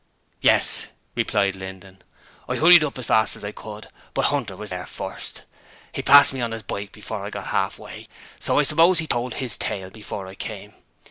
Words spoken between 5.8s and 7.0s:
He passed me on his bike